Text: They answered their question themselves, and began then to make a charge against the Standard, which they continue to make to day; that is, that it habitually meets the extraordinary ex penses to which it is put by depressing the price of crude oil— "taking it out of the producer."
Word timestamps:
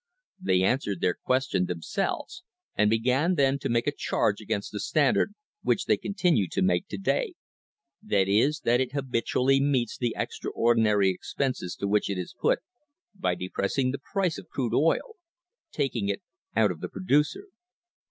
They 0.41 0.63
answered 0.63 0.99
their 0.99 1.13
question 1.13 1.67
themselves, 1.67 2.41
and 2.75 2.89
began 2.89 3.35
then 3.35 3.59
to 3.59 3.69
make 3.69 3.85
a 3.85 3.91
charge 3.95 4.41
against 4.41 4.71
the 4.71 4.79
Standard, 4.79 5.35
which 5.61 5.85
they 5.85 5.95
continue 5.95 6.47
to 6.53 6.63
make 6.63 6.87
to 6.87 6.97
day; 6.97 7.35
that 8.01 8.27
is, 8.27 8.61
that 8.61 8.81
it 8.81 8.93
habitually 8.93 9.59
meets 9.61 9.99
the 9.99 10.15
extraordinary 10.17 11.13
ex 11.13 11.35
penses 11.37 11.75
to 11.77 11.87
which 11.87 12.09
it 12.09 12.17
is 12.17 12.33
put 12.33 12.61
by 13.13 13.35
depressing 13.35 13.91
the 13.91 13.99
price 13.99 14.39
of 14.39 14.49
crude 14.49 14.73
oil— 14.73 15.17
"taking 15.79 16.09
it 16.09 16.23
out 16.55 16.71
of 16.71 16.79
the 16.81 16.89
producer." 16.89 17.49